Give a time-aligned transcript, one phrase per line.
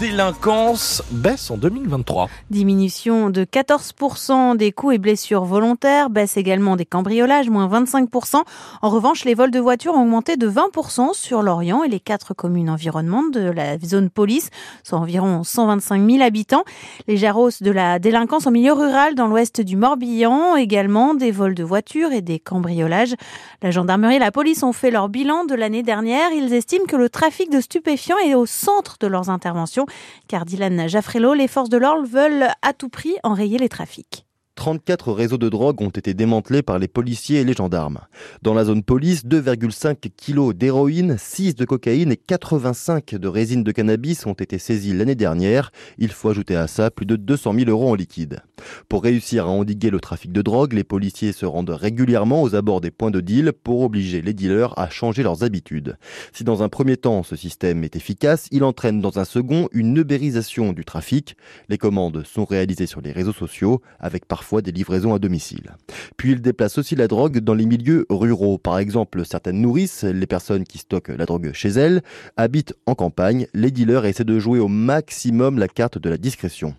[0.00, 2.28] Délinquance baisse en 2023.
[2.50, 8.42] Diminution de 14% des coups et blessures volontaires, baisse également des cambriolages, moins 25%.
[8.82, 12.34] En revanche, les vols de voitures ont augmenté de 20% sur l'Orient et les quatre
[12.34, 14.50] communes environnantes de la zone police,
[14.82, 16.64] soit environ 125 000 habitants.
[17.06, 21.54] Les hausse de la délinquance en milieu rural dans l'ouest du Morbihan, également des vols
[21.54, 23.14] de voitures et des cambriolages.
[23.62, 26.32] La gendarmerie et la police ont fait leur bilan de l'année dernière.
[26.32, 29.83] Ils estiment que le trafic de stupéfiants est au centre de leurs interventions
[30.28, 34.26] car Dylan Jaffrello, les forces de l'ordre veulent à tout prix enrayer les trafics.
[34.56, 38.00] 34 réseaux de drogue ont été démantelés par les policiers et les gendarmes.
[38.42, 43.72] Dans la zone police, 2,5 kg d'héroïne, 6 de cocaïne et 85 de résine de
[43.72, 45.72] cannabis ont été saisis l'année dernière.
[45.98, 48.40] Il faut ajouter à ça plus de 200 000 euros en liquide.
[48.88, 52.80] Pour réussir à endiguer le trafic de drogue, les policiers se rendent régulièrement aux abords
[52.80, 55.96] des points de deal pour obliger les dealers à changer leurs habitudes.
[56.32, 59.96] Si dans un premier temps ce système est efficace, il entraîne dans un second une
[59.96, 61.36] ubérisation du trafic.
[61.68, 65.72] Les commandes sont réalisées sur les réseaux sociaux avec parfois des livraisons à domicile.
[66.16, 68.58] Puis il déplace aussi la drogue dans les milieux ruraux.
[68.58, 72.02] Par exemple, certaines nourrices, les personnes qui stockent la drogue chez elles,
[72.36, 73.46] habitent en campagne.
[73.54, 76.74] Les dealers essaient de jouer au maximum la carte de la discrétion.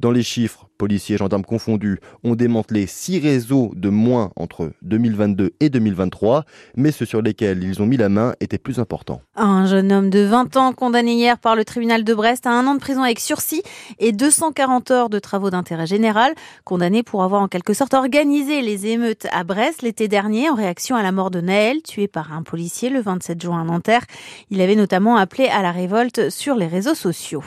[0.00, 5.54] Dans les chiffres, policiers et gendarmes confondus ont démantelé six réseaux de moins entre 2022
[5.60, 6.44] et 2023,
[6.76, 9.22] mais ceux sur lesquels ils ont mis la main étaient plus importants.
[9.36, 12.66] Un jeune homme de 20 ans condamné hier par le tribunal de Brest à un
[12.66, 13.62] an de prison avec sursis
[13.98, 18.86] et 240 heures de travaux d'intérêt général, condamné pour avoir en quelque sorte organisé les
[18.86, 22.42] émeutes à Brest l'été dernier en réaction à la mort de Naël, tué par un
[22.42, 24.04] policier le 27 juin à Nanterre.
[24.50, 27.42] Il avait notamment appelé à la révolte sur les réseaux sociaux.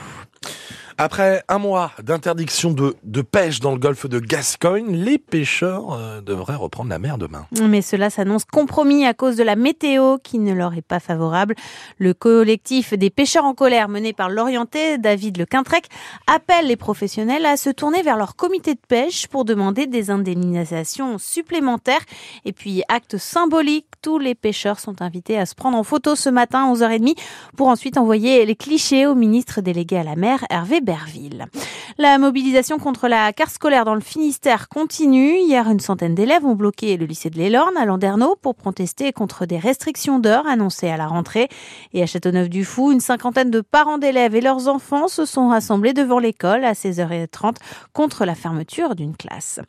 [1.02, 6.20] Après un mois d'interdiction de, de, pêche dans le golfe de Gascogne, les pêcheurs euh,
[6.20, 7.46] devraient reprendre la mer demain.
[7.58, 11.54] Mais cela s'annonce compromis à cause de la météo qui ne leur est pas favorable.
[11.96, 15.86] Le collectif des pêcheurs en colère mené par l'orienté David Le Quintrec
[16.26, 21.16] appelle les professionnels à se tourner vers leur comité de pêche pour demander des indemnisations
[21.16, 22.04] supplémentaires.
[22.44, 26.28] Et puis, acte symbolique, tous les pêcheurs sont invités à se prendre en photo ce
[26.28, 27.16] matin à 11h30
[27.56, 31.46] pour ensuite envoyer les clichés au ministre délégué à la mer, Hervé d'Iberville
[32.00, 35.36] la mobilisation contre la carte scolaire dans le Finistère continue.
[35.36, 39.44] Hier, une centaine d'élèves ont bloqué le lycée de l'Elorne à Landerneau pour protester contre
[39.44, 41.50] des restrictions d'heures annoncées à la rentrée.
[41.92, 46.18] Et à Châteauneuf-du-Fou, une cinquantaine de parents d'élèves et leurs enfants se sont rassemblés devant
[46.18, 47.56] l'école à 16h30
[47.92, 49.60] contre la fermeture d'une classe.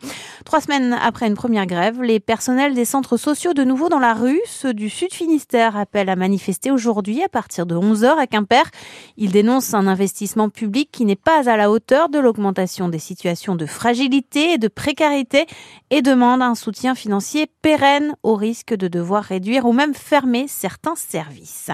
[0.46, 4.14] Trois semaines après une première grève, les personnels des centres sociaux de nouveau dans la
[4.14, 8.72] rue, ceux du Sud Finistère appellent à manifester aujourd'hui à partir de 11h à Quimper.
[9.18, 13.56] Ils dénoncent un investissement public qui n'est pas à la hauteur de l'augmentation des situations
[13.56, 15.46] de fragilité et de précarité
[15.90, 20.96] et demande un soutien financier pérenne au risque de devoir réduire ou même fermer certains
[20.96, 21.70] services.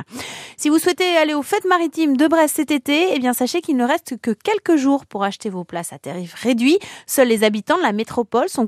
[0.56, 3.78] Si vous souhaitez aller aux fêtes maritimes de Brest cet été, eh bien sachez qu'il
[3.78, 6.80] ne reste que quelques jours pour acheter vos places à tarif réduit.
[7.06, 8.68] Seuls les habitants de la métropole sont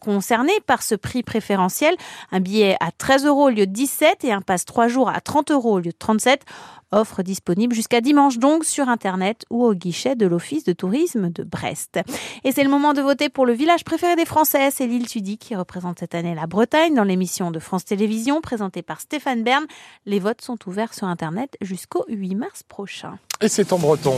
[0.00, 1.96] concernés par ce prix préférentiel.
[2.32, 5.20] Un billet à 13 euros au lieu de 17 et un passe 3 jours à
[5.20, 6.44] 30 euros au lieu de 37.
[6.90, 10.72] Offre disponible jusqu'à dimanche donc sur Internet ou au guichet de l'Office de
[11.16, 12.00] de Brest.
[12.44, 15.38] Et c'est le moment de voter pour le village préféré des Français, c'est l'île Tudy
[15.38, 19.64] qui représente cette année la Bretagne dans l'émission de France Télévisions présentée par Stéphane Bern.
[20.06, 23.18] Les votes sont ouverts sur Internet jusqu'au 8 mars prochain.
[23.40, 24.14] Et c'est en breton